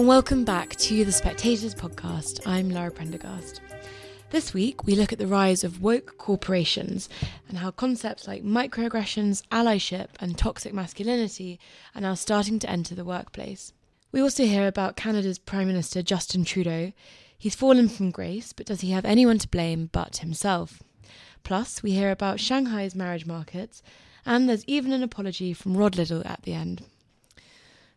[0.00, 2.40] and welcome back to the Spectators podcast.
[2.46, 3.60] I'm Lara Prendergast.
[4.30, 7.10] This week, we look at the rise of woke corporations
[7.50, 11.60] and how concepts like microaggressions, allyship, and toxic masculinity
[11.94, 13.74] are now starting to enter the workplace.
[14.10, 16.94] We also hear about Canada's Prime Minister Justin Trudeau.
[17.36, 20.82] He's fallen from grace, but does he have anyone to blame but himself?
[21.44, 23.82] Plus, we hear about Shanghai's marriage markets,
[24.24, 26.84] and there's even an apology from Rod Liddle at the end.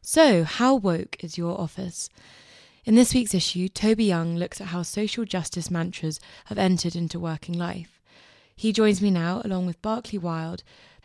[0.05, 2.09] So, how woke is your office?
[2.83, 7.21] In this week's issue, Toby Young looks at how social justice mantras have entered into
[7.21, 8.01] working life.
[8.53, 10.61] He joins me now, along with Berkeley Wilde,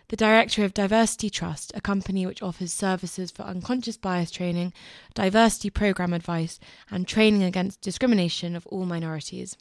[0.09, 4.73] the director of Diversity Trust, a company which offers services for unconscious bias training,
[5.15, 6.59] diversity program advice,
[6.91, 9.57] and training against discrimination of all minorities.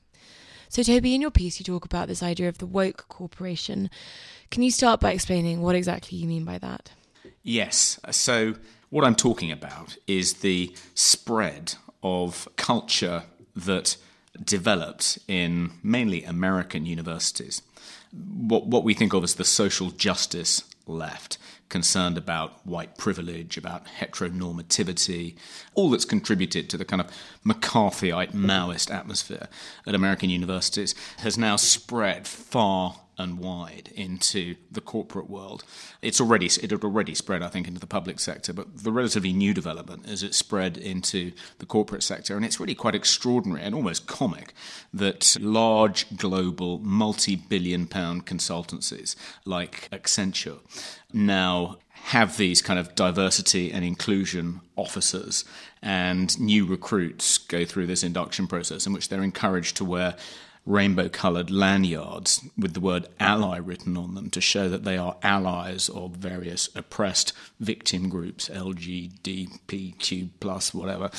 [0.67, 3.91] So, Toby, in your piece, you talk about this idea of the woke corporation.
[4.49, 6.89] Can you start by explaining what exactly you mean by that?
[7.43, 7.99] Yes.
[8.09, 8.55] So,
[8.89, 13.23] what I'm talking about is the spread of culture
[13.55, 13.97] that
[14.43, 17.61] developed in mainly American universities.
[18.11, 21.37] What, what we think of as the social justice left,
[21.69, 25.35] concerned about white privilege, about heteronormativity,
[25.73, 27.11] all that's contributed to the kind of
[27.45, 29.49] McCarthyite Maoist atmosphere
[29.85, 35.63] at American universities, has now spread far and wide into the corporate world.
[36.01, 39.33] It's already it had already spread, I think, into the public sector, but the relatively
[39.33, 43.73] new development is it spread into the corporate sector, and it's really quite extraordinary and
[43.73, 44.53] almost comic
[44.93, 49.15] that large global multi-billion-pound consultancies
[49.45, 50.59] like Accenture
[51.11, 55.43] now have these kind of diversity and inclusion officers
[55.81, 60.15] and new recruits go through this induction process in which they're encouraged to wear
[60.67, 65.15] rainbow coloured lanyards with the word ally written on them to show that they are
[65.23, 71.09] allies of various oppressed victim groups, LGBTQ plus whatever,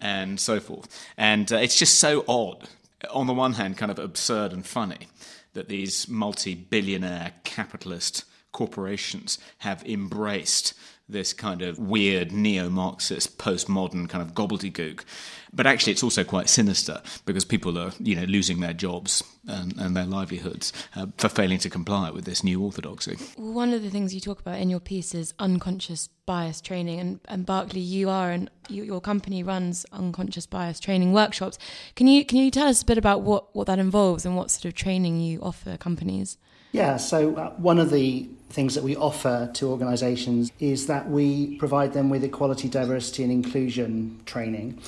[0.00, 1.06] and so forth.
[1.16, 2.68] And uh, it's just so odd.
[3.10, 5.08] On the one hand, kind of absurd and funny
[5.54, 10.74] that these multi billionaire capitalist corporations have embraced
[11.08, 15.04] this kind of weird neo Marxist postmodern kind of gobbledygook.
[15.52, 19.74] But actually, it's also quite sinister because people are, you know, losing their jobs and,
[19.78, 23.16] and their livelihoods uh, for failing to comply with this new orthodoxy.
[23.36, 27.20] One of the things you talk about in your piece is unconscious bias training, and,
[27.26, 31.56] and Berkeley, you are and you, your company runs unconscious bias training workshops.
[31.94, 34.50] Can you can you tell us a bit about what, what that involves and what
[34.50, 36.36] sort of training you offer companies?
[36.76, 41.56] Yeah, so uh, one of the things that we offer to organisations is that we
[41.56, 44.78] provide them with equality, diversity, and inclusion training.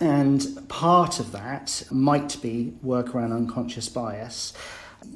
[0.00, 4.54] And part of that might be work around unconscious bias.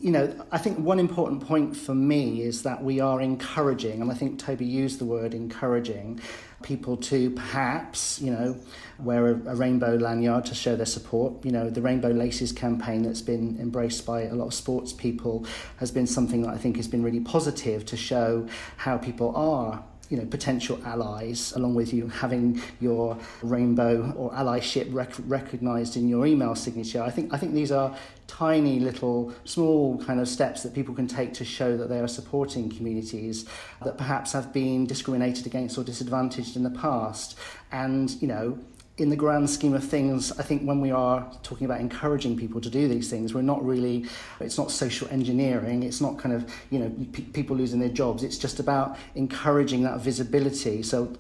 [0.01, 4.09] You know, I think one important point for me is that we are encouraging, and
[4.09, 6.21] I think Toby used the word encouraging,
[6.65, 8.59] people to perhaps, you know,
[8.99, 11.45] wear a, a, rainbow lanyard to show their support.
[11.45, 15.47] You know, the Rainbow Laces campaign that's been embraced by a lot of sports people
[15.77, 18.49] has been something that I think has been really positive to show
[18.79, 24.87] how people are you know potential allies along with you having your rainbow or allyship
[24.95, 27.03] rec- recognized in your email signature.
[27.03, 27.97] I think i think these are
[28.29, 32.07] tiny little small kind of steps that people can take to show that they are
[32.07, 33.45] supporting communities
[33.85, 37.37] that perhaps have been discriminated against or disadvantaged in the past.
[37.73, 38.59] And you know
[38.97, 42.61] in the grand scheme of things, I think when we are talking about encouraging people
[42.61, 44.07] to do these things, we're not really,
[44.39, 48.23] it's not social engineering, it's not kind of, you know, p- people losing their jobs,
[48.23, 50.81] it's just about encouraging that visibility.
[50.85, 51.13] So,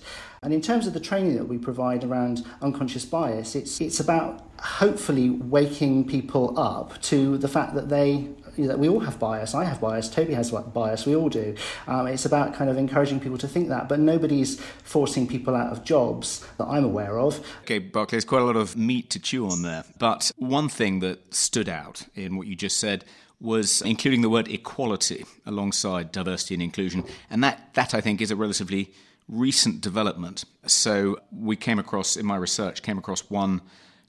[0.43, 4.47] and in terms of the training that we provide around unconscious bias, it's, it's about
[4.61, 9.55] hopefully waking people up to the fact that they that we all have bias.
[9.55, 10.09] I have bias.
[10.09, 11.07] Toby has bias.
[11.07, 11.55] We all do.
[11.87, 15.73] Um, it's about kind of encouraging people to think that, but nobody's forcing people out
[15.73, 17.45] of jobs that I'm aware of.
[17.63, 19.85] Okay, Berkeley, there's quite a lot of meat to chew on there.
[19.99, 23.05] But one thing that stood out in what you just said
[23.41, 28.31] was including the word equality alongside diversity and inclusion, and that that I think is
[28.31, 28.93] a relatively
[29.29, 30.45] recent development.
[30.67, 33.61] So we came across in my research came across one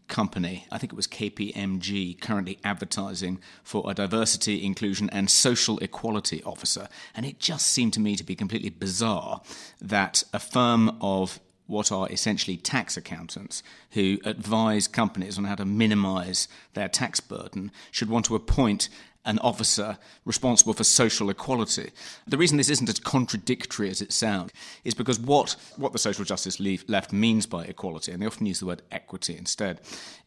[0.08, 6.44] company, I think it was KPMG, currently advertising for a diversity, inclusion, and social equality
[6.44, 6.88] officer.
[7.16, 9.42] And it just seemed to me to be completely bizarre
[9.82, 15.66] that a firm of what are essentially tax accountants who advise companies on how to
[15.66, 18.90] minimize their tax burden should want to appoint
[19.26, 21.92] an officer responsible for social equality.
[22.28, 24.52] The reason this isn't as contradictory as it sounds
[24.84, 28.60] is because what, what the social justice left means by equality, and they often use
[28.60, 29.82] the word equity instead,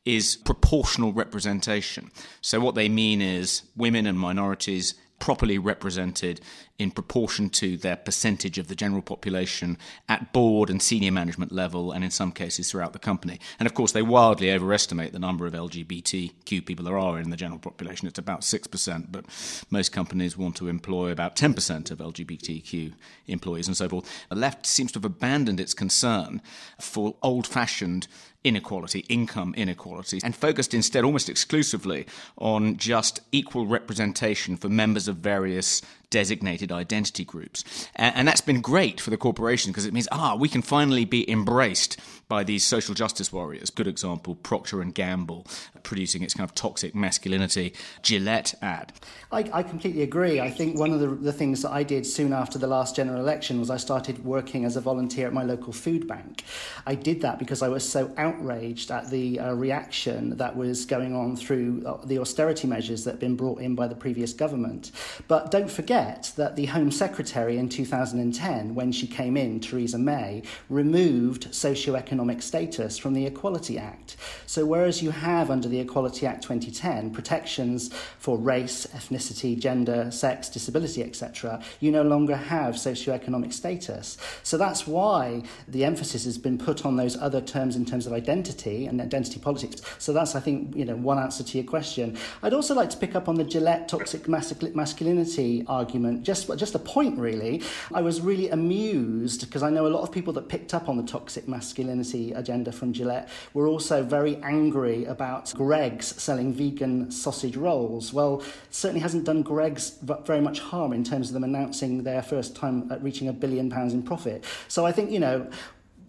[0.04, 2.10] is proportional representation.
[2.40, 6.40] So what they mean is women and minorities properly represented
[6.78, 9.76] in proportion to their percentage of the general population
[10.08, 13.40] at board and senior management level, and in some cases throughout the company.
[13.58, 17.36] And of course, they wildly overestimate the number of LGBTQ people there are in the
[17.36, 18.06] general population.
[18.06, 19.24] It's about 6%, but
[19.70, 22.92] most companies want to employ about 10% of LGBTQ
[23.26, 24.08] employees and so forth.
[24.28, 26.40] The left seems to have abandoned its concern
[26.80, 28.06] for old fashioned
[28.44, 35.16] inequality, income inequality, and focused instead almost exclusively on just equal representation for members of
[35.16, 37.64] various designated identity groups.
[37.96, 41.30] And, that's been great for the corporation because it means, ah, we can finally be
[41.30, 41.96] embraced
[42.28, 43.70] by these social justice warriors.
[43.70, 45.46] Good example, Procter and Gamble
[45.82, 47.72] producing its kind of toxic masculinity
[48.02, 48.92] Gillette ad.
[49.32, 50.40] I, I completely agree.
[50.40, 53.20] I think one of the, the things that I did soon after the last general
[53.20, 56.44] election was I started working as a volunteer at my local food bank.
[56.86, 61.14] I did that because I was so outraged at the uh, reaction that was going
[61.14, 64.92] on through uh, the austerity measures that had been brought in by the previous government.
[65.28, 65.97] But don't forget
[66.36, 72.96] that the Home Secretary in 2010, when she came in, Theresa May, removed socio-economic status
[72.98, 74.16] from the Equality Act.
[74.46, 80.48] So whereas you have under the Equality Act 2010 protections for race, ethnicity, gender, sex,
[80.48, 84.18] disability, etc., you no longer have socio-economic status.
[84.44, 88.12] So that's why the emphasis has been put on those other terms in terms of
[88.12, 89.82] identity and identity politics.
[89.98, 92.16] So that's, I think, you know, one answer to your question.
[92.42, 95.87] I'd also like to pick up on the Gillette toxic masculinity argument.
[96.22, 97.62] Just, just a point, really.
[97.94, 100.96] I was really amused because I know a lot of people that picked up on
[100.96, 107.56] the toxic masculinity agenda from Gillette were also very angry about Greggs selling vegan sausage
[107.56, 108.12] rolls.
[108.12, 112.56] Well, certainly hasn't done Greggs very much harm in terms of them announcing their first
[112.56, 114.44] time at reaching a billion pounds in profit.
[114.68, 115.50] So I think, you know,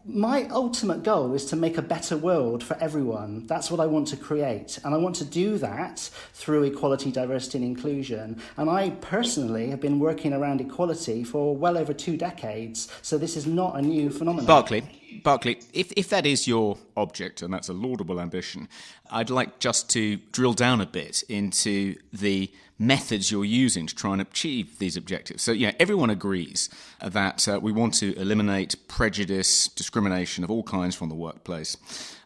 [0.06, 3.46] my ultimate goal is to make a better world for everyone.
[3.48, 4.80] That's what I want to create.
[4.84, 8.42] And I want to do that through equality, diversity, and inclusion.
[8.58, 12.88] And I personally have been working around equality for well over two decades.
[13.02, 14.46] So this is not a new phenomenon.
[14.46, 18.68] Berkeley, Berkeley, if, if that is your object, and that's a laudable ambition,
[19.12, 24.14] I'd like just to drill down a bit into the methods you're using to try
[24.14, 25.44] and achieve these objectives.
[25.44, 26.70] So, yeah, everyone agrees
[27.02, 31.78] that uh, we want to eliminate prejudice, discrimination of all kinds from the workplace.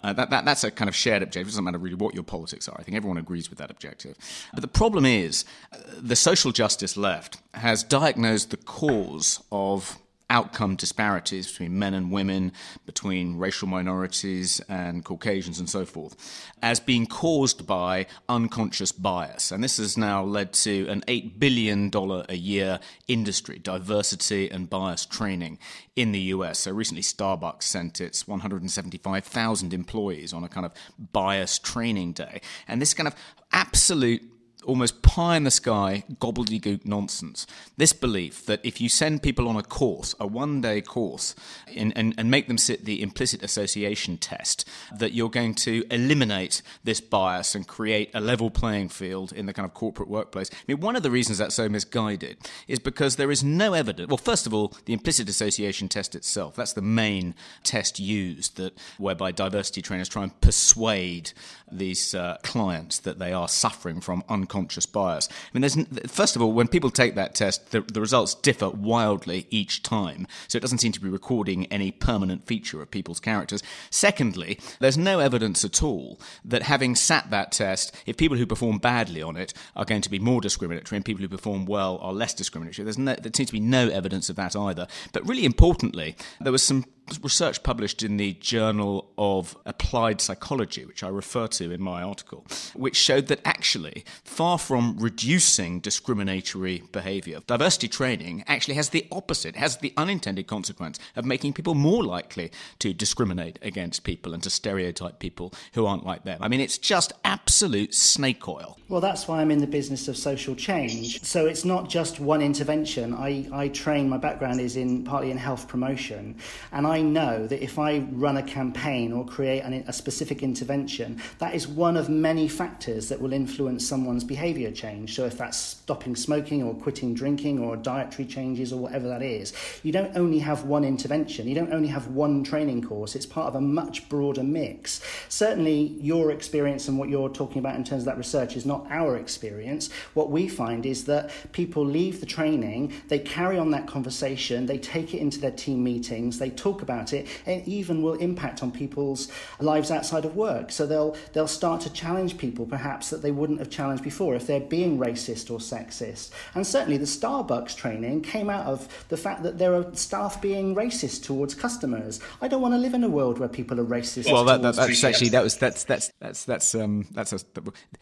[0.04, 1.48] Uh, that, that, that's a kind of shared objective.
[1.48, 2.76] It doesn't matter really what your politics are.
[2.80, 4.16] I think everyone agrees with that objective.
[4.54, 9.98] But the problem is, uh, the social justice left has diagnosed the cause of
[10.34, 12.52] outcome disparities between men and women,
[12.86, 19.52] between racial minorities and Caucasians and so forth, as being caused by unconscious bias.
[19.52, 25.06] And this has now led to an $8 billion a year industry, diversity and bias
[25.06, 25.60] training
[25.96, 26.60] in the US.
[26.60, 30.74] So recently, Starbucks sent its 175,000 employees on a kind of
[31.12, 32.42] bias training day.
[32.68, 33.16] And this kind of
[33.52, 34.33] absolute
[34.64, 37.46] almost pie in the sky gobbledygook nonsense.
[37.78, 41.36] This belief that if you send people on a course, a one day course,
[41.76, 44.68] and, and, and make them sit the implicit association test,
[44.98, 49.54] that you're going to eliminate this bias and create a level playing field in the
[49.54, 50.50] kind of corporate workplace.
[50.52, 52.38] I mean, one of the reasons that's so misguided
[52.68, 54.10] is because there is no evidence.
[54.10, 58.78] Well, first of all, the implicit association test itself, that's the main test used that
[58.98, 61.34] whereby diversity trainers try and persuade
[61.72, 64.53] these uh, clients that they are suffering from unconscious
[64.92, 65.30] bias.
[65.30, 68.70] I mean, there's first of all, when people take that test, the, the results differ
[68.70, 73.20] wildly each time, so it doesn't seem to be recording any permanent feature of people's
[73.20, 73.64] characters.
[73.90, 78.78] Secondly, there's no evidence at all that having sat that test, if people who perform
[78.78, 82.14] badly on it are going to be more discriminatory and people who perform well are
[82.14, 82.84] less discriminatory.
[82.84, 84.88] There's no, there seems to be no evidence of that either.
[85.12, 86.86] But really importantly, there was some
[87.22, 92.46] research published in the Journal of Applied Psychology, which I refer to in my article,
[92.74, 99.56] which showed that actually, far from reducing discriminatory behavior, diversity training actually has the opposite,
[99.56, 104.50] has the unintended consequence of making people more likely to discriminate against people and to
[104.50, 106.40] stereotype people who aren't like them.
[106.42, 108.78] I mean, it's just absolute snake oil.
[108.90, 111.24] Well, that's why I'm in the business of social change.
[111.24, 113.14] So it's not just one intervention.
[113.14, 116.38] I, I train, my background is in partly in health promotion,
[116.72, 120.44] and I I know that if I run a campaign or create an, a specific
[120.44, 125.16] intervention, that is one of many factors that will influence someone's behaviour change.
[125.16, 129.54] So if that's stopping smoking or quitting drinking or dietary changes or whatever that is,
[129.82, 133.48] you don't only have one intervention, you don't only have one training course, it's part
[133.48, 135.02] of a much broader mix.
[135.30, 138.86] Certainly, your experience and what you're talking about in terms of that research is not
[138.92, 139.90] our experience.
[140.14, 144.78] What we find is that people leave the training, they carry on that conversation, they
[144.78, 148.72] take it into their team meetings, they talk about it, it even will impact on
[148.72, 150.72] people's lives outside of work.
[150.72, 154.46] So they'll they'll start to challenge people perhaps that they wouldn't have challenged before if
[154.46, 156.30] they're being racist or sexist.
[156.54, 160.76] And certainly the Starbucks training came out of the fact that there are staff being
[160.76, 162.20] racist towards customers.
[162.42, 164.32] I don't want to live in a world where people are racist.
[164.32, 167.40] Well, that, that, that's actually that was that's that's that's that's um that's a,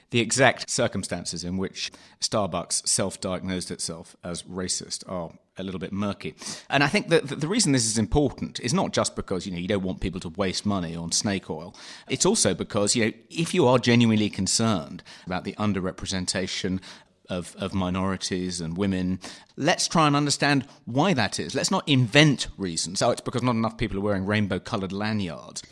[0.10, 6.36] the exact circumstances in which Starbucks self-diagnosed itself as racist are a little bit murky.
[6.70, 9.60] And I think that the reason this is important is not just because you know
[9.60, 11.76] you don't want people to waste money on snake oil.
[12.10, 16.82] It's also because you know if you are genuinely concerned about the underrepresentation
[17.30, 19.20] of, of minorities and women.
[19.56, 21.56] Let's try and understand why that is.
[21.56, 23.02] Let's not invent reasons.
[23.02, 25.64] Oh, it's because not enough people are wearing rainbow coloured lanyards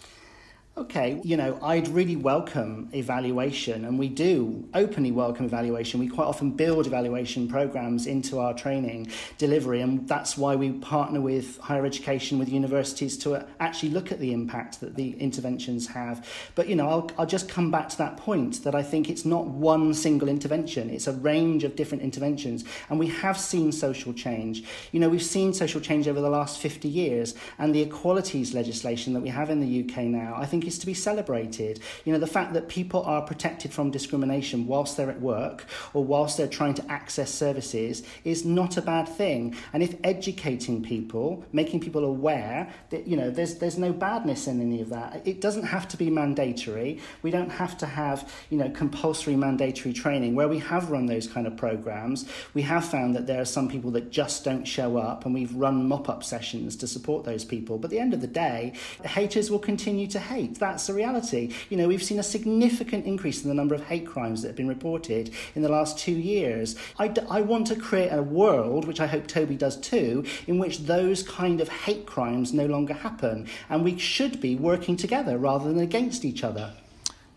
[0.79, 5.99] okay, you know, I'd really welcome evaluation, and we do openly welcome evaluation.
[5.99, 11.19] We quite often build evaluation programs into our training delivery, and that's why we partner
[11.19, 15.85] with higher education, with universities to uh, actually look at the impact that the interventions
[15.87, 16.25] have.
[16.55, 19.25] But, you know, I'll, I'll just come back to that point that I think it's
[19.25, 24.13] not one single intervention, it's a range of different interventions, and we have seen social
[24.13, 24.63] change.
[24.93, 29.11] You know, we've seen social change over the last 50 years, and the equalities legislation
[29.11, 31.81] that we have in the UK now, I think is to be celebrated.
[32.05, 36.05] You know, the fact that people are protected from discrimination whilst they're at work or
[36.05, 39.55] whilst they're trying to access services is not a bad thing.
[39.73, 44.61] And if educating people, making people aware that, you know, there's, there's no badness in
[44.61, 45.27] any of that.
[45.27, 46.99] It doesn't have to be mandatory.
[47.23, 50.35] We don't have to have, you know, compulsory mandatory training.
[50.35, 53.67] Where we have run those kind of programs, we have found that there are some
[53.67, 57.77] people that just don't show up and we've run mop-up sessions to support those people.
[57.77, 58.73] But at the end of the day,
[59.03, 61.53] haters will continue to hate that's the reality.
[61.69, 64.55] You know, we've seen a significant increase in the number of hate crimes that have
[64.55, 66.75] been reported in the last two years.
[66.97, 70.59] I, d- I want to create a world, which I hope Toby does too, in
[70.59, 73.47] which those kind of hate crimes no longer happen.
[73.69, 76.73] And we should be working together rather than against each other.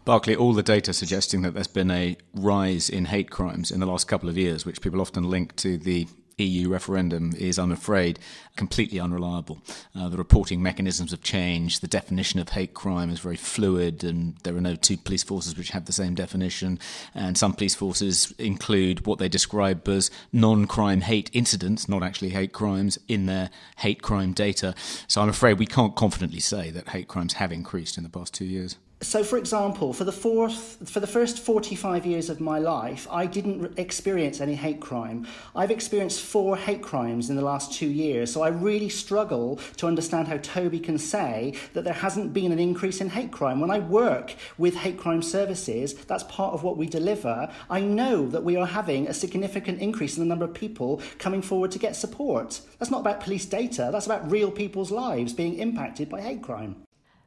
[0.04, 3.86] Berkeley, all the data suggesting that there's been a rise in hate crimes in the
[3.86, 6.08] last couple of years, which people often link to the
[6.38, 8.18] EU referendum is, I'm afraid,
[8.56, 9.62] completely unreliable.
[9.94, 11.82] Uh, the reporting mechanisms have changed.
[11.82, 15.56] The definition of hate crime is very fluid, and there are no two police forces
[15.56, 16.78] which have the same definition.
[17.14, 22.30] And some police forces include what they describe as non crime hate incidents, not actually
[22.30, 24.74] hate crimes, in their hate crime data.
[25.06, 28.34] So I'm afraid we can't confidently say that hate crimes have increased in the past
[28.34, 32.58] two years so for example for the fourth for the first 45 years of my
[32.60, 35.26] life i didn't experience any hate crime.
[35.56, 39.88] I've experienced four hate crimes in the last 2 years so i really struggle to
[39.88, 43.58] understand how toby can say that there hasn't been an increase in hate crime.
[43.60, 47.50] When i work with hate crime services that's part of what we deliver.
[47.68, 51.42] I know that we are having a significant increase in the number of people coming
[51.42, 52.60] forward to get support.
[52.78, 53.88] That's not about police data.
[53.90, 56.76] That's about real people's lives being impacted by hate crime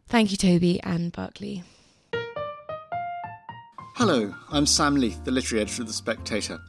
[0.07, 1.63] Thank you, Toby and Berkeley.
[3.95, 6.59] Hello, I'm Sam Leith, the literary editor of The Spectator.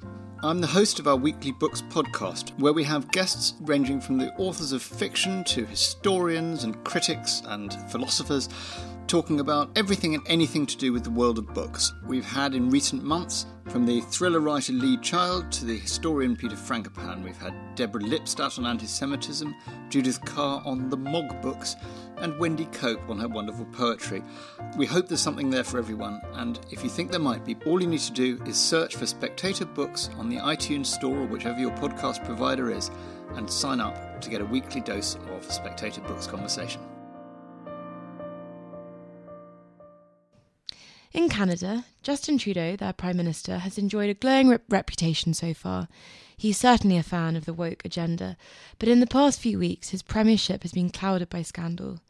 [0.43, 4.33] I'm the host of our weekly books podcast, where we have guests ranging from the
[4.37, 8.49] authors of fiction to historians and critics and philosophers
[9.07, 11.93] talking about everything and anything to do with the world of books.
[12.07, 16.57] We've had in recent months, from the thriller writer Lee Child to the historian Peter
[16.57, 19.55] Frankopan, we've had Deborah Lipstadt on anti Semitism,
[19.91, 21.77] Judith Kerr on the Mog books,
[22.19, 24.23] and Wendy Cope on her wonderful poetry.
[24.77, 27.81] We hope there's something there for everyone, and if you think there might be, all
[27.81, 31.61] you need to do is search for Spectator Books on the iTunes Store or whichever
[31.61, 32.91] your podcast provider is,
[33.35, 36.81] and sign up to get a weekly dose of Spectator Books conversation.
[41.17, 45.89] In Canada, Justin Trudeau, their Prime Minister, has enjoyed a glowing rep- reputation so far.
[46.37, 48.37] He's certainly a fan of the woke agenda,
[48.79, 52.01] but in the past few weeks, his premiership has been clouded by scandal.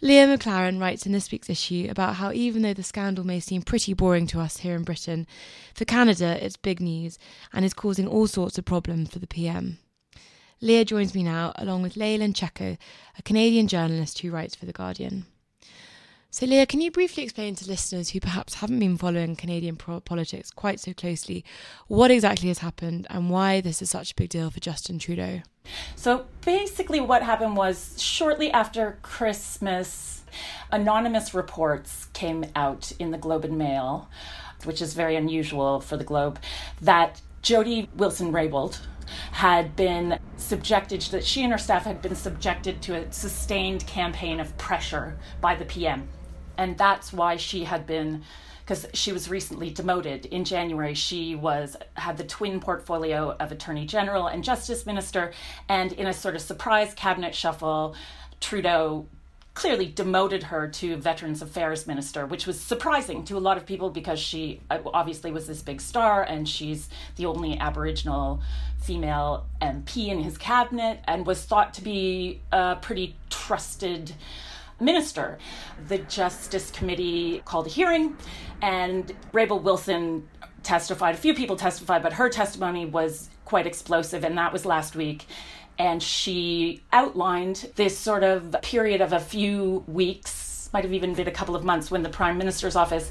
[0.00, 3.62] Leah McLaren writes in this week's issue about how even though the scandal may seem
[3.62, 5.28] pretty boring to us here in Britain,
[5.72, 7.20] for Canada it's big news
[7.52, 9.78] and is causing all sorts of problems for the PM.
[10.60, 12.76] Leah joins me now, along with Leyland Cecco,
[13.16, 15.26] a Canadian journalist who writes for The Guardian.
[16.32, 19.98] So, Leah, can you briefly explain to listeners who perhaps haven't been following Canadian pro-
[19.98, 21.44] politics quite so closely
[21.88, 25.42] what exactly has happened and why this is such a big deal for Justin Trudeau?
[25.96, 30.22] So, basically, what happened was shortly after Christmas,
[30.70, 34.08] anonymous reports came out in the Globe and Mail,
[34.62, 36.38] which is very unusual for the Globe,
[36.80, 38.78] that Jody Wilson Raybould,
[39.32, 44.38] had been subjected, that she and her staff had been subjected to a sustained campaign
[44.38, 46.06] of pressure by the PM
[46.60, 48.22] and that's why she had been
[48.60, 50.94] because she was recently demoted in January.
[50.94, 55.32] She was had the twin portfolio of Attorney General and Justice Minister,
[55.68, 57.96] and in a sort of surprise cabinet shuffle,
[58.40, 59.06] Trudeau
[59.54, 63.90] clearly demoted her to Veterans Affairs Minister, which was surprising to a lot of people
[63.90, 68.40] because she uh, obviously was this big star and she's the only Aboriginal
[68.80, 74.12] female MP in his cabinet and was thought to be a pretty trusted
[74.80, 75.38] minister.
[75.88, 78.16] The Justice Committee called a hearing
[78.62, 80.28] and Raybould Wilson
[80.62, 81.14] testified.
[81.14, 85.26] A few people testified, but her testimony was quite explosive, and that was last week
[85.80, 91.26] and she outlined this sort of period of a few weeks, might have even been
[91.26, 93.10] a couple of months, when the Prime Minister's office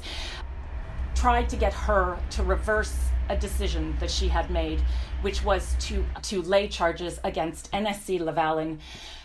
[1.16, 2.96] tried to get her to reverse
[3.28, 4.80] a decision that she had made,
[5.22, 8.78] which was to, to lay charges against NSC Lavalin,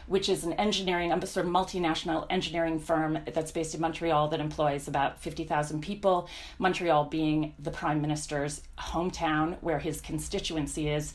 [0.07, 4.39] which is an engineering, a sort of multinational engineering firm that's based in Montreal that
[4.39, 6.29] employs about 50,000 people.
[6.59, 11.13] Montreal being the Prime Minister's hometown, where his constituency is.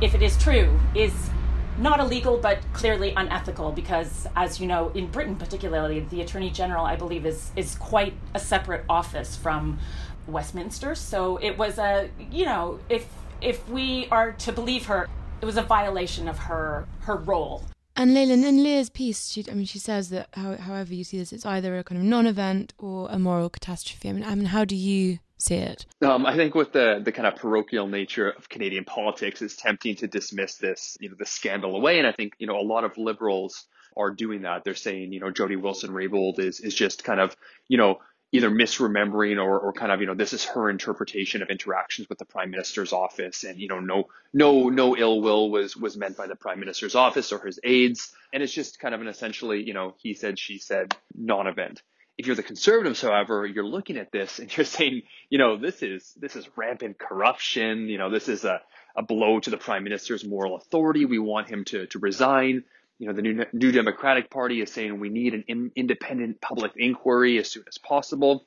[0.00, 1.12] If it is true, is
[1.78, 6.84] not illegal, but clearly unethical because, as you know, in Britain particularly, the Attorney General,
[6.84, 9.78] I believe, is, is quite a separate office from
[10.26, 10.94] Westminster.
[10.94, 13.06] So it was a, you know, if
[13.40, 15.08] if we are to believe her,
[15.40, 17.64] it was a violation of her her role.
[17.96, 21.18] And Leyland, in Leah's piece, she, I mean, she says that how, however you see
[21.18, 24.08] this, it's either a kind of non-event or a moral catastrophe.
[24.08, 25.86] I mean, I mean, how do you see it?
[26.02, 29.96] Um, I think with the the kind of parochial nature of Canadian politics, it's tempting
[29.96, 31.98] to dismiss this, you know, the scandal away.
[31.98, 33.66] And I think you know a lot of liberals
[33.96, 34.64] are doing that.
[34.64, 37.36] They're saying, you know, Jody Wilson Raybould is is just kind of,
[37.68, 37.98] you know,
[38.32, 42.18] either misremembering or, or kind of, you know, this is her interpretation of interactions with
[42.18, 43.44] the prime minister's office.
[43.44, 46.94] And, you know, no, no, no ill will was, was meant by the prime minister's
[46.94, 48.12] office or his aides.
[48.32, 51.82] And it's just kind of an essentially, you know, he said, she said non-event.
[52.18, 55.82] If you're the conservatives, however, you're looking at this and you're saying, you know, this
[55.82, 57.88] is this is rampant corruption.
[57.88, 58.60] You know, this is a,
[58.94, 61.06] a blow to the prime minister's moral authority.
[61.06, 62.64] We want him to to resign.
[63.00, 66.72] You know, the new, new Democratic Party is saying we need an in, independent public
[66.76, 68.44] inquiry as soon as possible.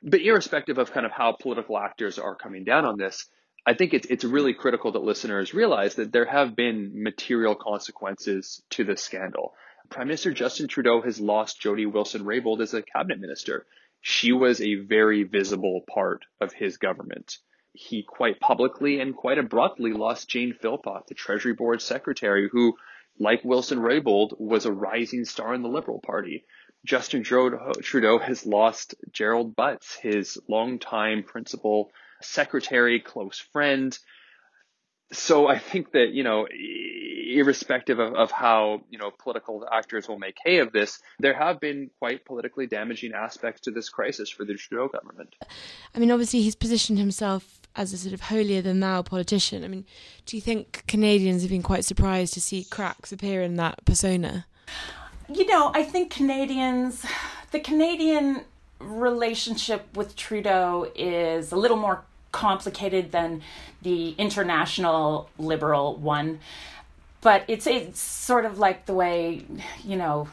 [0.00, 3.26] But irrespective of kind of how political actors are coming down on this,
[3.66, 8.62] I think it's it's really critical that listeners realize that there have been material consequences
[8.70, 9.54] to this scandal.
[9.90, 13.66] Prime Minister Justin Trudeau has lost Jody Wilson Raybould as a cabinet minister.
[14.00, 17.38] She was a very visible part of his government.
[17.72, 22.76] He quite publicly and quite abruptly lost Jane Philpott, the Treasury Board secretary, who,
[23.20, 26.44] like Wilson Raybould, was a rising star in the Liberal Party.
[26.84, 33.96] Justin Trudeau has lost Gerald Butts, his longtime principal secretary, close friend.
[35.12, 36.46] So I think that, you know,
[37.30, 41.60] irrespective of, of how you know political actors will make hay of this, there have
[41.60, 45.34] been quite politically damaging aspects to this crisis for the Trudeau government.
[45.94, 49.64] I mean, obviously, he's positioned himself as a sort of holier than thou politician.
[49.64, 49.84] I mean,
[50.26, 54.46] do you think Canadians have been quite surprised to see cracks appear in that persona?
[55.28, 57.06] You know, I think Canadians,
[57.52, 58.44] the Canadian
[58.80, 63.42] relationship with Trudeau is a little more complicated than
[63.82, 66.40] the international liberal one.
[67.20, 69.44] But it's it's sort of like the way
[69.84, 70.28] you know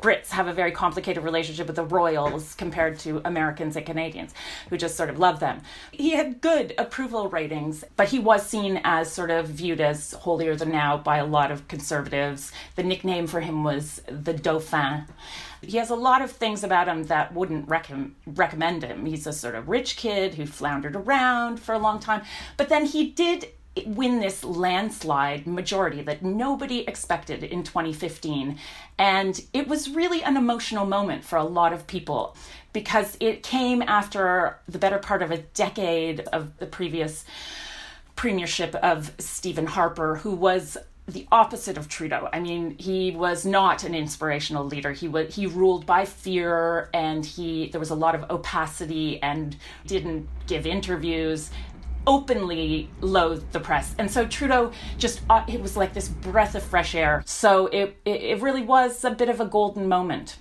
[0.00, 4.34] Brits have a very complicated relationship with the royals compared to Americans and Canadians
[4.70, 5.62] who just sort of love them.
[5.92, 10.56] He had good approval ratings, but he was seen as sort of viewed as holier
[10.56, 12.52] than now by a lot of conservatives.
[12.76, 15.06] The nickname for him was the Dauphin.
[15.60, 17.90] He has a lot of things about him that wouldn't rec-
[18.26, 19.06] recommend him.
[19.06, 22.22] He's a sort of rich kid who floundered around for a long time,
[22.56, 23.48] but then he did
[23.86, 28.58] win this landslide majority that nobody expected in 2015.
[28.98, 32.36] And it was really an emotional moment for a lot of people
[32.72, 37.24] because it came after the better part of a decade of the previous
[38.16, 40.76] premiership of Stephen Harper, who was
[41.08, 42.28] the opposite of Trudeau.
[42.32, 44.92] I mean, he was not an inspirational leader.
[44.92, 49.56] He was he ruled by fear and he there was a lot of opacity and
[49.86, 51.50] didn't give interviews
[52.06, 53.94] openly loathed the press.
[53.98, 57.22] And so Trudeau just, uh, it was like this breath of fresh air.
[57.26, 60.38] So it, it, it really was a bit of a golden moment.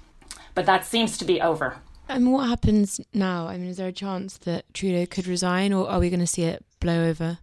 [0.56, 1.78] But that seems to be over.
[2.10, 3.48] And what happens now?
[3.48, 6.28] I mean, is there a chance that Trudeau could resign or are we going to
[6.28, 7.40] see it blow over?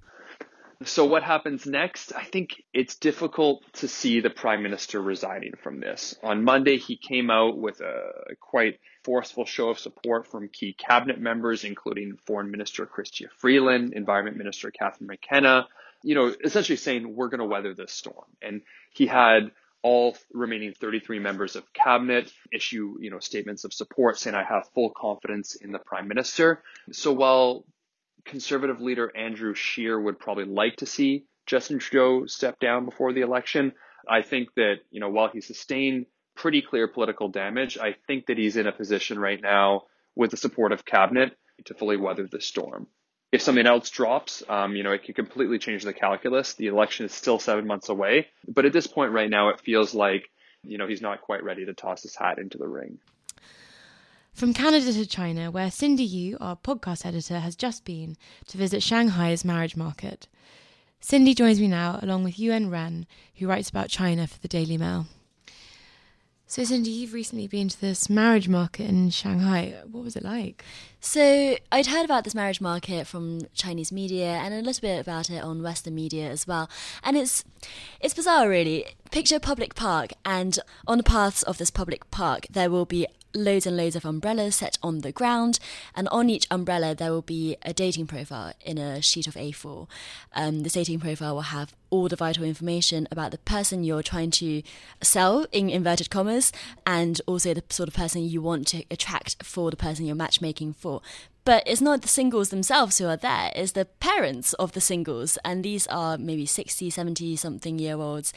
[0.84, 2.12] So, what happens next?
[2.14, 6.14] I think it's difficult to see the prime minister resigning from this.
[6.22, 11.20] On Monday, he came out with a quite forceful show of support from key cabinet
[11.20, 15.68] members, including Foreign Minister Chrystia Freeland, Environment Minister Catherine McKenna,
[16.02, 18.26] you know, essentially saying we're going to weather this storm.
[18.42, 18.62] And
[18.92, 24.34] he had all remaining 33 members of cabinet issue, you know, statements of support saying
[24.34, 26.62] I have full confidence in the prime minister.
[26.90, 27.64] So while
[28.24, 33.20] conservative leader Andrew Scheer would probably like to see Justin Trudeau step down before the
[33.20, 33.72] election.
[34.08, 37.78] I think that, you know, while he sustained pretty clear political damage.
[37.78, 41.74] I think that he's in a position right now with the support of cabinet to
[41.74, 42.86] fully weather the storm.
[43.32, 46.54] If something else drops, um, you know, it could completely change the calculus.
[46.54, 49.92] The election is still seven months away, but at this point right now, it feels
[49.92, 50.30] like,
[50.62, 52.98] you know, he's not quite ready to toss his hat into the ring.
[54.32, 58.16] From Canada to China, where Cindy Yu, our podcast editor, has just been
[58.48, 60.26] to visit Shanghai's marriage market.
[61.00, 64.78] Cindy joins me now, along with Yuan Ren, who writes about China for the Daily
[64.78, 65.06] Mail.
[66.54, 69.74] So, Cindy, you've recently been to this marriage market in Shanghai.
[69.90, 70.64] What was it like?
[71.00, 75.30] So, I'd heard about this marriage market from Chinese media and a little bit about
[75.30, 76.70] it on Western media as well.
[77.02, 77.42] And it's
[77.98, 78.86] it's bizarre, really.
[79.10, 83.08] Picture a public park, and on the paths of this public park, there will be
[83.34, 85.58] loads and loads of umbrellas set on the ground,
[85.94, 89.88] and on each umbrella there will be a dating profile in a sheet of A4.
[90.34, 94.30] Um, this dating profile will have all the vital information about the person you're trying
[94.30, 94.62] to
[95.02, 96.52] sell, in inverted commas,
[96.86, 100.72] and also the sort of person you want to attract for the person you're matchmaking
[100.72, 101.00] for.
[101.44, 105.36] But it's not the singles themselves who are there, it's the parents of the singles.
[105.44, 108.32] And these are maybe 60, 70 something year olds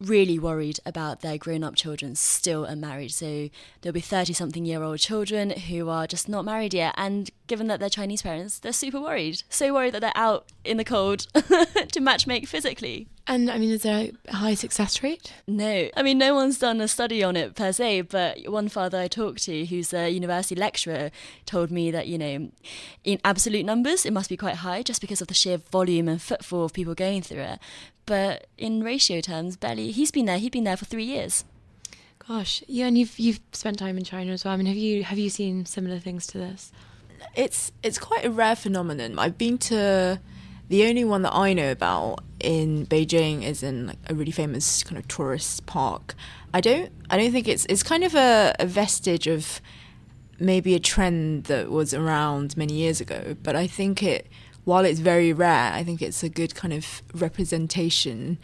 [0.00, 3.12] really worried about their grown up children still unmarried.
[3.12, 3.48] So
[3.80, 6.94] there'll be 30 something year old children who are just not married yet.
[6.96, 9.42] And given that they're Chinese parents, they're super worried.
[9.48, 13.08] So worried that they're out in the cold to matchmake physically.
[13.28, 15.32] And I mean, is there a high success rate?
[15.48, 15.88] No.
[15.96, 19.08] I mean, no one's done a study on it per se, but one father I
[19.08, 21.10] talked to, who's a university lecturer,
[21.44, 22.50] told me that, you know,
[23.02, 26.22] in absolute numbers, it must be quite high just because of the sheer volume and
[26.22, 27.58] footfall of people going through it.
[28.06, 29.90] But in ratio terms, barely.
[29.90, 31.44] He's been there, he'd been there for three years.
[32.26, 34.54] Gosh, yeah, and you've you've spent time in China as well.
[34.54, 36.72] I mean, have you have you seen similar things to this?
[37.36, 39.18] It's it's quite a rare phenomenon.
[39.18, 40.20] I've been to
[40.68, 44.82] the only one that I know about in Beijing is in like a really famous
[44.82, 46.14] kind of tourist park.
[46.52, 49.60] I don't I don't think it's it's kind of a, a vestige of
[50.40, 54.26] maybe a trend that was around many years ago, but I think it
[54.66, 58.36] while it's very rare, I think it's a good kind of representation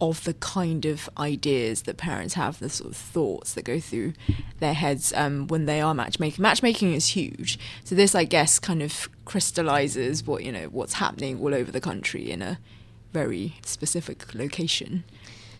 [0.00, 4.14] of the kind of ideas that parents have, the sort of thoughts that go through
[4.58, 6.42] their heads um, when they are matchmaking.
[6.42, 11.40] Matchmaking is huge, so this, I guess, kind of crystallizes what you know what's happening
[11.40, 12.58] all over the country in a
[13.12, 15.04] very specific location.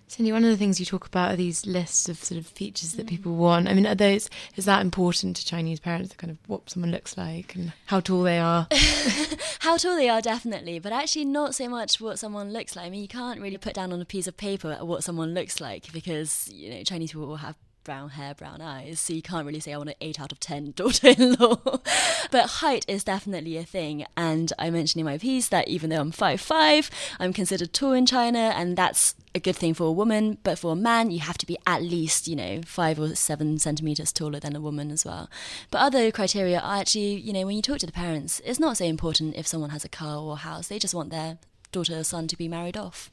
[0.09, 2.93] Cindy, one of the things you talk about are these lists of sort of features
[2.95, 3.37] that people mm.
[3.37, 3.69] want.
[3.69, 7.17] I mean, are those is that important to Chinese parents, kind of what someone looks
[7.19, 8.67] like and how tall they are?
[9.61, 12.87] how tall they are, definitely, but actually not so much what someone looks like.
[12.87, 15.61] I mean, you can't really put down on a piece of paper what someone looks
[15.61, 17.57] like because you know Chinese people will have
[17.89, 20.39] brown hair, brown eyes, so you can't really say I want an 8 out of
[20.39, 21.57] 10 daughter in law.
[22.31, 26.01] but height is definitely a thing, and I mentioned in my piece that even though
[26.01, 30.37] I'm 5'5, I'm considered tall in China, and that's a good thing for a woman,
[30.43, 33.59] but for a man, you have to be at least, you know, 5 or 7
[33.59, 35.31] centimetres taller than a woman as well.
[35.71, 38.77] But other criteria are actually, you know, when you talk to the parents, it's not
[38.77, 41.39] so important if someone has a car or a house, they just want their
[41.73, 43.11] daughter or son to be married off.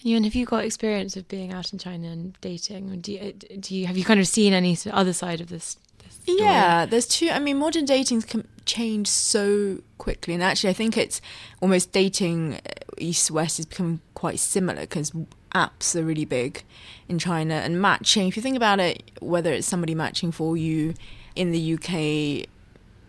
[0.00, 3.00] And you and have you got experience of being out in China and dating?
[3.00, 5.76] Do you, do you have you kind of seen any other side of this?
[5.98, 7.30] this yeah, there's two.
[7.30, 11.20] I mean, modern dating can change so quickly, and actually, I think it's
[11.60, 12.58] almost dating uh,
[12.98, 15.12] east west is becoming quite similar because
[15.54, 16.62] apps are really big
[17.08, 18.28] in China and matching.
[18.28, 20.94] If you think about it, whether it's somebody matching for you
[21.36, 22.48] in the UK,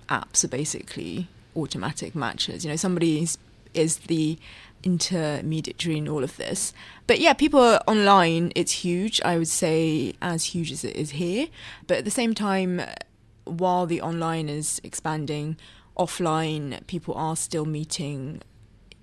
[0.09, 2.63] apps are basically automatic matches.
[2.63, 3.27] You know, somebody
[3.73, 4.37] is the
[4.83, 6.73] intermediary in all of this.
[7.07, 9.21] But yeah, people are online, it's huge.
[9.23, 11.47] I would say as huge as it is here.
[11.87, 12.81] But at the same time,
[13.45, 15.57] while the online is expanding,
[15.97, 18.41] offline people are still meeting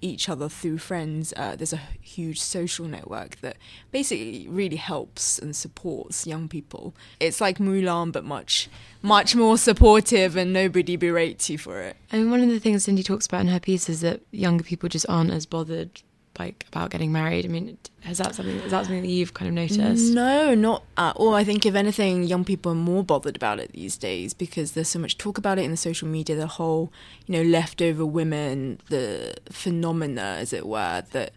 [0.01, 1.33] each other through friends.
[1.37, 3.57] Uh, there's a huge social network that
[3.91, 6.95] basically really helps and supports young people.
[7.19, 8.69] It's like Mulan, but much,
[9.03, 11.97] much more supportive, and nobody berates you for it.
[12.13, 14.65] I mean, one of the things Cindy talks about in her piece is that younger
[14.65, 16.03] people just aren't as bothered
[16.41, 17.45] like about getting married?
[17.45, 20.15] I mean, has that something is that something that you've kind of noticed?
[20.15, 21.35] No, not at all.
[21.35, 24.89] I think if anything, young people are more bothered about it these days because there's
[24.89, 26.37] so much talk about it in the social media.
[26.37, 26.93] The whole,
[27.27, 31.33] you know, leftover women, the phenomena, as it were, that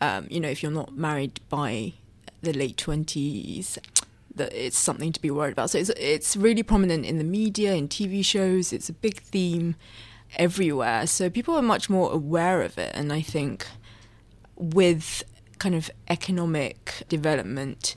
[0.00, 1.92] um, you know, if you're not married by
[2.42, 3.78] the late twenties,
[4.34, 5.70] that it's something to be worried about.
[5.70, 8.72] So it's it's really prominent in the media, in TV shows.
[8.72, 9.76] It's a big theme
[10.36, 11.06] everywhere.
[11.06, 13.66] So people are much more aware of it, and I think
[14.56, 15.22] with
[15.58, 17.96] kind of economic development,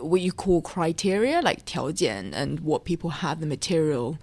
[0.00, 4.18] what you call criteria like 条件 and what people have the material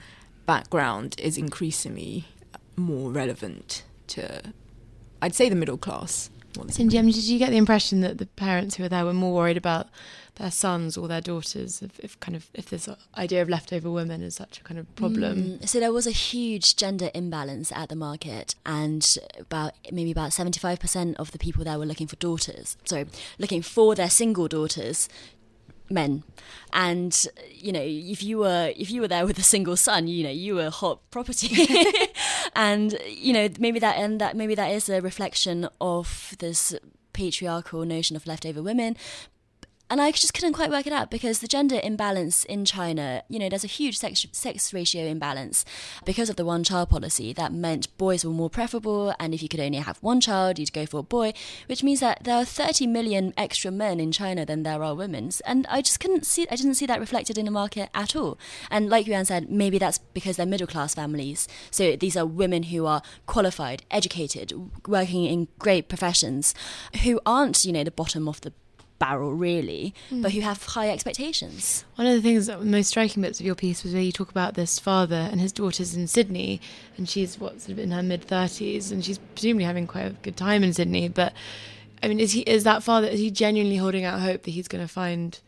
[0.46, 2.26] background is increasingly
[2.76, 4.54] more relevant to,
[5.22, 6.30] I'd say, the middle class.
[6.70, 9.58] Cindy, did you get the impression that the parents who were there were more worried
[9.58, 9.88] about
[10.38, 14.22] their sons or their daughters, if, if kind of if this idea of leftover women
[14.22, 15.60] is such a kind of problem?
[15.60, 20.34] Mm, so there was a huge gender imbalance at the market, and about maybe about
[20.34, 22.78] seventy five percent of the people there were looking for daughters.
[22.86, 23.06] So
[23.38, 25.10] looking for their single daughters
[25.90, 26.24] men
[26.74, 30.24] and you know if you were if you were there with a single son you
[30.24, 31.68] know you were hot property
[32.56, 36.76] and you know maybe that and that maybe that is a reflection of this
[37.14, 38.96] patriarchal notion of leftover women
[39.90, 43.40] and I just couldn't quite work it out because the gender imbalance in China, you
[43.40, 45.64] know, there's a huge sex, sex ratio imbalance
[46.06, 47.34] because of the one child policy.
[47.34, 50.74] That meant boys were more preferable, and if you could only have one child, you'd
[50.74, 51.34] go for a boy,
[51.68, 55.30] which means that there are 30 million extra men in China than there are women.
[55.46, 58.38] And I just couldn't see, I didn't see that reflected in the market at all.
[58.70, 61.48] And like Yuan said, maybe that's because they're middle class families.
[61.72, 64.54] So these are women who are qualified, educated,
[64.88, 66.54] working in great professions,
[67.04, 68.54] who aren't, you know, the bottom of the
[69.00, 70.22] barrel really, mm.
[70.22, 71.86] but who have high expectations.
[71.96, 74.30] One of the things that most striking bits of your piece was where you talk
[74.30, 76.62] about this father and his daughter's in Sydney,
[76.98, 80.16] and she's what sort of in her mid thirties, and she's presumably having quite a
[80.22, 81.08] good time in Sydney.
[81.08, 81.34] But
[82.02, 83.08] I mean, is he is that father?
[83.08, 85.40] Is he genuinely holding out hope that he's going to find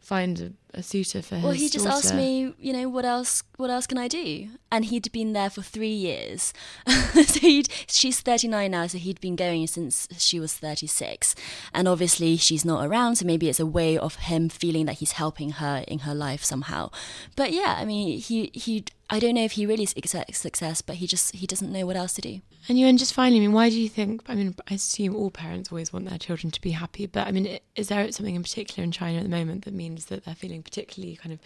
[0.00, 1.96] find a, a suitor for his Well, he just daughter.
[1.98, 4.48] asked me, you know, what else what else can I do?
[4.70, 6.52] And he'd been there for 3 years.
[6.86, 11.34] so he'd she's 39 now, so he'd been going since she was 36.
[11.74, 15.12] And obviously she's not around, so maybe it's a way of him feeling that he's
[15.12, 16.90] helping her in her life somehow.
[17.36, 20.96] But yeah, I mean, he he I don't know if he really expects success, but
[20.96, 22.40] he just he doesn't know what else to do.
[22.68, 24.22] And you, and just finally, I mean, why do you think?
[24.28, 27.30] I mean, I assume all parents always want their children to be happy, but I
[27.30, 30.34] mean, is there something in particular in China at the moment that means that they're
[30.34, 31.38] feeling particularly kind of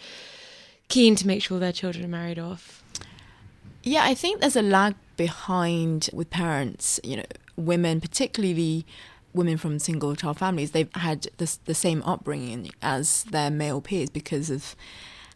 [0.87, 2.83] keen to make sure their children are married off?
[3.83, 6.99] Yeah, I think there's a lag behind with parents.
[7.03, 8.85] You know, women, particularly
[9.33, 14.09] women from single child families, they've had the the same upbringing as their male peers
[14.09, 14.75] because of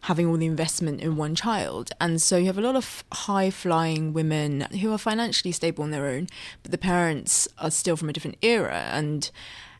[0.02, 1.90] having all the investment in one child.
[2.00, 5.90] And so you have a lot of high flying women who are financially stable on
[5.90, 6.28] their own,
[6.62, 8.88] but the parents are still from a different era.
[8.92, 9.30] And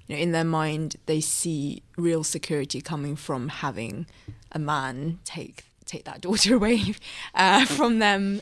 [0.08, 4.06] you know, in their mind, they see real security coming from having
[4.50, 6.94] a man take take that daughter away
[7.34, 8.40] uh, from them.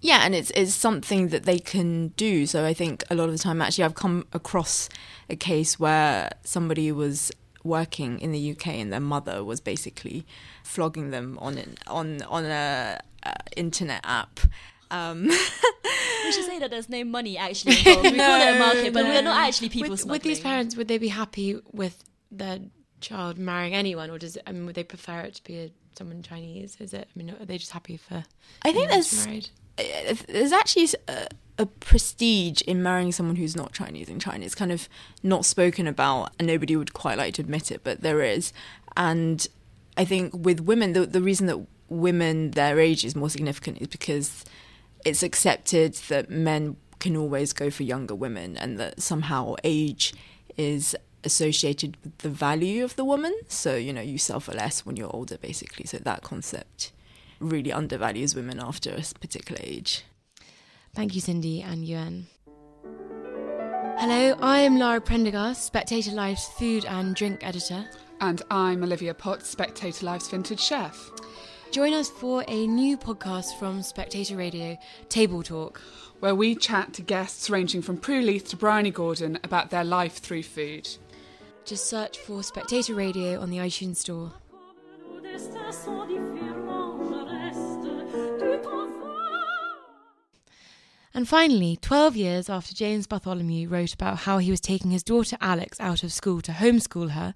[0.00, 2.46] Yeah, and it's it's something that they can do.
[2.46, 4.88] So I think a lot of the time, actually, I've come across
[5.30, 7.32] a case where somebody was
[7.64, 10.24] working in the UK and their mother was basically
[10.62, 14.40] flogging them on an, on on a uh, internet app.
[14.90, 18.02] Um, we should say that there's no money actually involved.
[18.02, 19.08] We no, call it a market, but no.
[19.10, 20.04] we're not actually people with.
[20.04, 22.60] With these parents, would they be happy with their
[23.00, 25.70] child marrying anyone, or does it, I mean, would they prefer it to be a,
[25.96, 26.76] someone Chinese?
[26.80, 27.08] Is it?
[27.14, 28.24] I mean, are they just happy for?
[28.62, 34.08] I think there's uh, there's actually a, a, prestige in marrying someone who's not Chinese
[34.08, 34.44] in China.
[34.44, 34.88] It's kind of
[35.22, 38.52] not spoken about, and nobody would quite like to admit it, but there is.
[38.96, 39.46] And
[39.96, 43.88] I think with women, the, the reason that women their age is more significant is
[43.88, 44.44] because
[45.06, 50.12] it's accepted that men can always go for younger women, and that somehow age
[50.56, 53.32] is associated with the value of the woman.
[53.46, 55.86] So, you know, you suffer less when you're older, basically.
[55.86, 56.90] So, that concept
[57.38, 60.04] really undervalues women after a particular age.
[60.92, 62.26] Thank you, Cindy and Yuan.
[63.98, 67.88] Hello, I am Lara Prendergast, Spectator Life's food and drink editor.
[68.20, 71.12] And I'm Olivia Potts, Spectator Life's vintage chef.
[71.70, 75.80] Join us for a new podcast from Spectator Radio, Table Talk,
[76.20, 80.18] where we chat to guests ranging from Prue Leith to Bryony Gordon about their life
[80.18, 80.88] through food.
[81.64, 84.32] Just search for Spectator Radio on the iTunes Store.
[91.16, 95.38] And finally, 12 years after James Bartholomew wrote about how he was taking his daughter
[95.40, 97.32] Alex out of school to homeschool her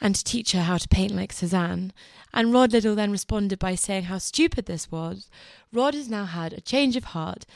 [0.00, 1.92] and to teach her how to paint like Cezanne,
[2.34, 5.30] and Rod Liddle then responded by saying how stupid this was,
[5.72, 7.46] Rod has now had a change of heart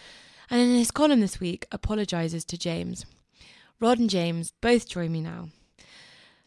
[0.49, 3.05] and in his column this week apologises to James.
[3.81, 5.49] Rod and James both join me now.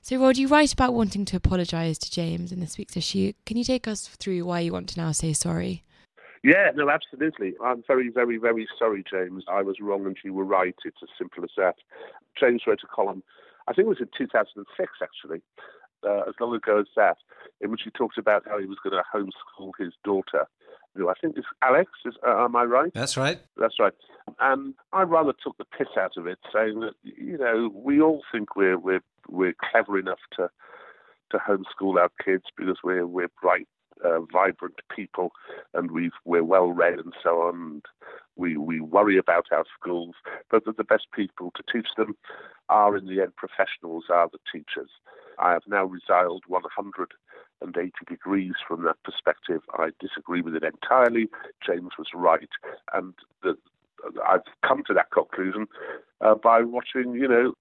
[0.02, 3.34] So, Rod, you write about wanting to apologise to James in this week's issue.
[3.46, 5.84] Can you take us through why you want to now say sorry?
[6.44, 7.54] Yeah, no, absolutely.
[7.64, 9.44] I'm very, very, very sorry, James.
[9.48, 10.76] I was wrong and you were right.
[10.86, 11.76] It's as simple as that.
[12.40, 13.24] James wrote a column,
[13.70, 15.42] I think it was in 2006, actually,
[16.06, 17.18] uh, as long ago as that,
[17.62, 20.48] in which he talked about how he was going to homeschool his daughter.
[20.96, 21.92] Who I think it's Alex.
[22.04, 22.92] Is, uh, am I right?
[22.96, 23.40] That's right.
[23.58, 23.94] That's right.
[24.40, 28.24] And I rather took the piss out of it, saying that you know we all
[28.32, 30.50] think we're we're we're clever enough to
[31.30, 33.68] to homeschool our kids because we're we're bright
[34.04, 35.32] uh, vibrant people,
[35.74, 37.56] and we we're well read and so on.
[37.56, 37.86] And
[38.36, 40.16] we we worry about our schools,
[40.50, 42.16] but that the best people to teach them
[42.70, 44.90] are in the end professionals, are the teachers.
[45.40, 49.62] I have now resiled 180 degrees from that perspective.
[49.74, 51.30] I disagree with it entirely.
[51.66, 52.50] James was right,
[52.94, 53.58] and the,
[54.28, 55.68] I've come to that conclusion
[56.22, 57.54] uh, by watching, you know,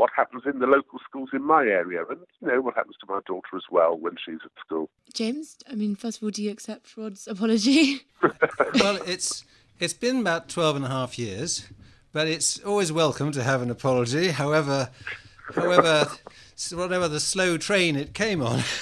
[0.00, 3.06] what happens in the local schools in my area and you know what happens to
[3.06, 4.88] my daughter as well when she's at school.
[5.12, 8.00] James i mean first of all do you accept rod's apology?
[8.74, 9.44] Well it's
[9.78, 11.68] it's been about 12 and a half years
[12.12, 14.88] but it's always welcome to have an apology however
[15.54, 16.06] however
[16.72, 18.62] whatever the slow train it came on.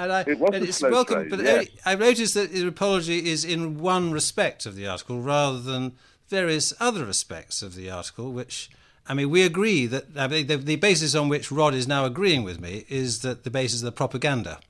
[0.00, 1.66] And I, it and it's welcome, train, but yes.
[1.84, 5.96] I've noticed that the apology is in one respect of the article rather than
[6.28, 8.70] various other aspects of the article, which
[9.08, 12.04] I mean, we agree that I mean, the, the basis on which Rod is now
[12.04, 14.60] agreeing with me is that the basis of the propaganda.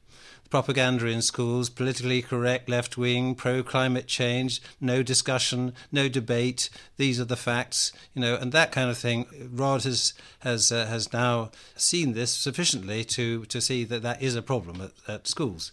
[0.44, 6.70] The propaganda in schools, politically correct, left wing, pro climate change, no discussion, no debate.
[6.96, 9.26] These are the facts, you know, and that kind of thing.
[9.50, 14.36] Rod has has uh, has now seen this sufficiently to to see that that is
[14.36, 15.72] a problem at, at schools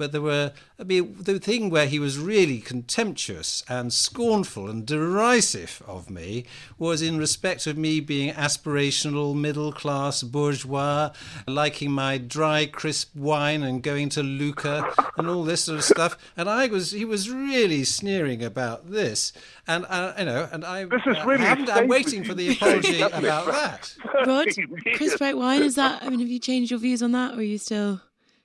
[0.00, 4.86] but there were, I mean, the thing where he was really contemptuous and scornful and
[4.86, 6.46] derisive of me
[6.78, 11.10] was in respect of me being aspirational, middle class, bourgeois,
[11.46, 16.16] liking my dry, crisp wine and going to Lucca and all this sort of stuff.
[16.34, 19.34] And I was, he was really sneering about this.
[19.66, 23.00] And, uh, you know, and I, this is really uh, I'm waiting for the apology
[23.02, 23.94] about that.
[24.26, 24.48] Rod,
[24.94, 27.40] crisp white wine, is that, I mean, have you changed your views on that or
[27.40, 28.00] are you still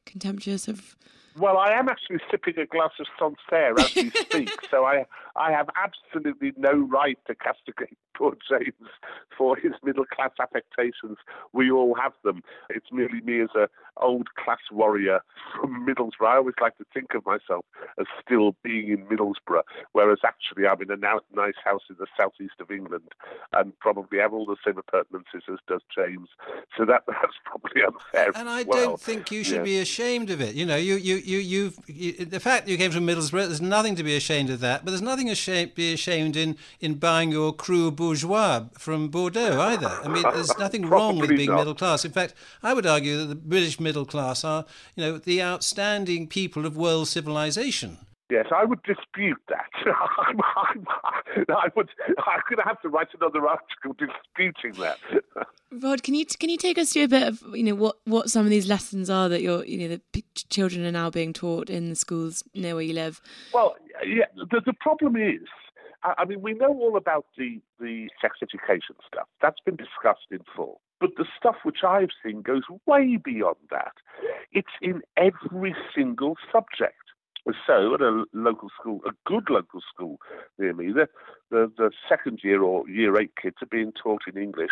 [0.06, 0.98] contemptuous of
[1.38, 5.52] well, I am actually sipping a glass of Sancerre as we speak, so I I
[5.52, 8.90] have absolutely no right to castigate poor James
[9.38, 11.18] for his middle class affectations.
[11.54, 12.44] We all have them.
[12.70, 13.68] It's merely me as a
[13.98, 15.20] old class warrior
[15.54, 16.28] from Middlesbrough.
[16.28, 17.66] I always like to think of myself
[18.00, 22.56] as still being in Middlesbrough, whereas actually I'm in a nice house in the southeast
[22.60, 23.12] of England
[23.54, 26.30] and probably have all the same appurtenances as does James.
[26.78, 28.32] So that that's probably unfair.
[28.36, 28.86] And I well.
[28.86, 29.64] don't think you should yeah.
[29.64, 30.56] be ashamed of it.
[30.56, 33.48] You know, you you you you've you, the fact that you came from Middlesbrough.
[33.48, 34.84] There's nothing to be ashamed of that.
[34.84, 40.00] But there's nothing ashamed, be ashamed in in buying your Cru Bourgeois from Bordeaux either.
[40.04, 41.58] I mean, there's nothing wrong with being not.
[41.58, 42.06] middle class.
[42.06, 42.34] In fact,
[42.64, 46.78] I would argue that the British middle class are, you know, the outstanding people of
[46.78, 47.98] world civilization.
[48.30, 49.70] Yes, I would dispute that.
[50.28, 50.88] I'm, I'm,
[51.50, 51.90] I would.
[52.08, 54.98] I'm going to have to write another article disputing that.
[55.72, 58.30] Rod, can you can you take us through a bit of you know what, what
[58.32, 61.34] some of these lessons are that your you know the p- children are now being
[61.34, 63.22] taught in the schools near where you live?
[63.54, 64.26] Well, yeah.
[64.36, 65.48] The, the problem is,
[66.04, 69.28] I mean, we know all about the the sex education stuff.
[69.40, 70.82] That's been discussed in full.
[71.00, 73.94] But the stuff which I've seen goes way beyond that.
[74.52, 76.96] It's in every single subject.
[77.68, 80.18] So, at a local school, a good local school
[80.58, 81.08] near me, the,
[81.52, 84.72] the, the second year or year eight kids are being taught in English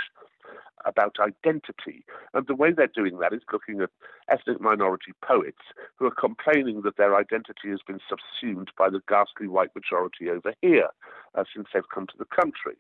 [0.86, 2.04] about identity.
[2.34, 3.90] And the way they're doing that is looking at
[4.30, 5.62] ethnic minority poets
[5.96, 10.54] who are complaining that their identity has been subsumed by the ghastly white majority over
[10.62, 10.90] here
[11.36, 12.76] uh, since they've come to the country.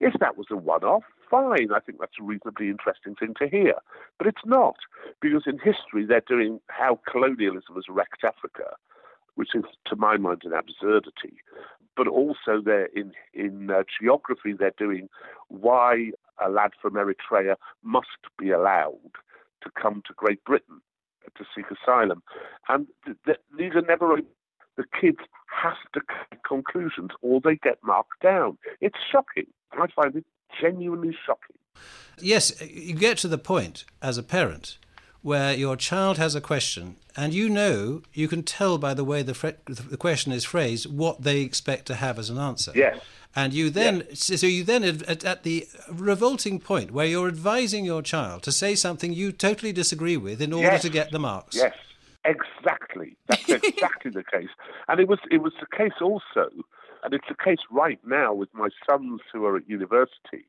[0.00, 1.72] If that was a one off, fine.
[1.74, 3.74] I think that's a reasonably interesting thing to hear.
[4.16, 4.76] But it's not,
[5.20, 8.76] because in history they're doing how colonialism has wrecked Africa,
[9.38, 11.36] which is, to my mind, an absurdity.
[11.96, 15.08] But also, they're in in uh, geography, they're doing
[15.46, 16.10] why
[16.44, 19.12] a lad from Eritrea must be allowed
[19.62, 20.80] to come to Great Britain
[21.36, 22.20] to seek asylum,
[22.68, 24.16] and th- th- these are never.
[24.76, 25.18] The kids
[25.62, 26.00] have to
[26.46, 28.58] conclusions, or they get marked down.
[28.80, 29.46] It's shocking.
[29.72, 30.24] I find it
[30.60, 31.56] genuinely shocking.
[32.20, 34.78] Yes, you get to the point as a parent
[35.22, 39.22] where your child has a question and you know, you can tell by the way
[39.22, 42.70] the, fre- the question is phrased what they expect to have as an answer.
[42.76, 43.00] Yes.
[43.34, 44.40] And you then, yes.
[44.40, 48.76] so you then, at, at, the revolting point where you're advising your child to say
[48.76, 50.82] something you totally disagree with in order yes.
[50.82, 51.56] to get the marks.
[51.56, 51.74] Yes,
[52.24, 53.16] exactly.
[53.26, 54.50] That's exactly the case.
[54.86, 56.50] And it was, it was the case also,
[57.02, 60.46] and it's the case right now with my sons who are at university.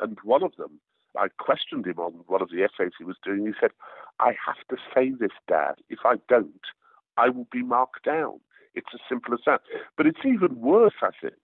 [0.00, 0.78] And one of them,
[1.18, 3.46] I questioned him on one of the essays he was doing.
[3.46, 3.70] He said,
[4.18, 5.74] I have to say this, Dad.
[5.88, 6.62] If I don't,
[7.16, 8.40] I will be marked down.
[8.74, 9.60] It's as simple as that.
[9.96, 11.34] But it's even worse, I think,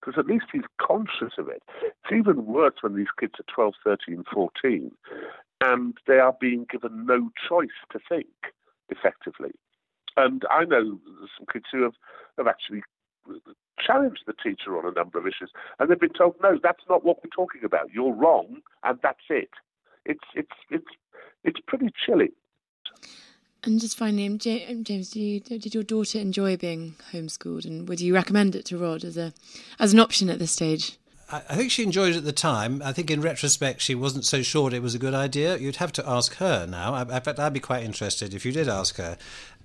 [0.00, 1.62] because at least he's conscious of it.
[1.82, 4.90] It's even worse when these kids are 12, 13, 14,
[5.60, 8.26] and they are being given no choice to think
[8.88, 9.52] effectively.
[10.16, 10.98] And I know
[11.36, 11.94] some kids who have,
[12.38, 12.82] have actually
[13.84, 17.04] challenged the teacher on a number of issues, and they've been told, "No, that's not
[17.04, 17.92] what we're talking about.
[17.92, 19.50] You're wrong, and that's it."
[20.04, 20.90] It's it's it's
[21.44, 22.32] it's pretty chilling.
[23.64, 27.88] And just finally, um, um, James, did, you, did your daughter enjoy being homeschooled, and
[27.88, 29.32] would you recommend it to Rod as a
[29.78, 30.98] as an option at this stage?
[31.30, 32.82] I think she enjoyed it at the time.
[32.84, 35.56] I think in retrospect, she wasn't so sure it was a good idea.
[35.56, 36.94] You'd have to ask her now.
[36.96, 39.16] In fact, I'd be quite interested if you did ask her.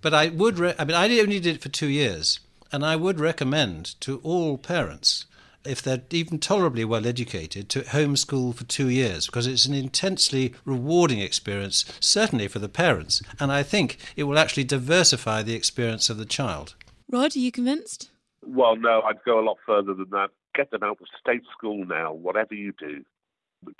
[0.01, 2.39] But I would, re- I mean, I only did it for two years,
[2.71, 5.25] and I would recommend to all parents
[5.65, 10.53] if they're even tolerably well educated, to homeschool for two years because it's an intensely
[10.65, 13.21] rewarding experience, certainly for the parents.
[13.39, 16.75] And I think it will actually diversify the experience of the child.
[17.11, 18.09] Rod, are you convinced?
[18.45, 20.29] Well, no, I'd go a lot further than that.
[20.55, 23.03] Get them out of state school now, whatever you do.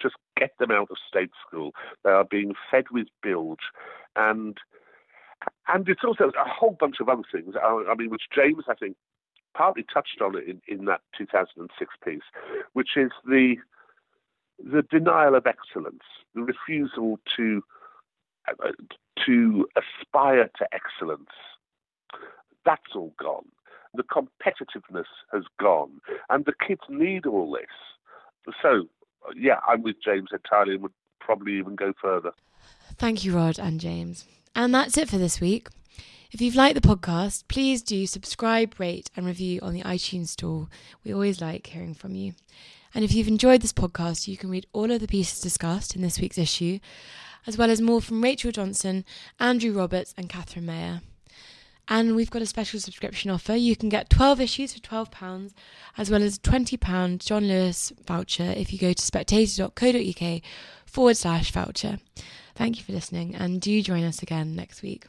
[0.02, 1.72] Just get them out of state school.
[2.04, 3.60] They are being fed with bilge.
[4.16, 4.58] And
[5.74, 7.56] and it's also a whole bunch of other things.
[7.62, 8.96] I mean, which James, I think,
[9.54, 12.22] partly touched on it in, in that 2006 piece,
[12.74, 13.56] which is the
[14.62, 16.04] the denial of excellence,
[16.36, 17.64] the refusal to
[18.48, 18.72] uh,
[19.26, 21.30] to aspire to excellence.
[22.66, 23.46] That's all gone.
[23.94, 28.54] The competitiveness has gone, and the kids need all this.
[28.62, 28.88] So,
[29.36, 32.32] yeah, I'm with James entirely, and would probably even go further.
[32.96, 34.26] Thank you, Rod and James.
[34.56, 35.68] And that's it for this week.
[36.32, 40.68] If you've liked the podcast, please do subscribe, rate, and review on the iTunes Store.
[41.04, 42.34] We always like hearing from you.
[42.94, 46.02] And if you've enjoyed this podcast, you can read all of the pieces discussed in
[46.02, 46.80] this week's issue,
[47.48, 49.06] as well as more from Rachel Johnson,
[49.40, 51.02] Andrew Roberts, and Catherine Mayer.
[51.88, 53.56] And we've got a special subscription offer.
[53.56, 55.54] You can get 12 issues for £12,
[55.98, 60.42] as well as a £20 John Lewis voucher if you go to spectator.co.uk
[60.86, 61.98] forward slash voucher.
[62.60, 65.06] Thank you for listening, and do join us again next week.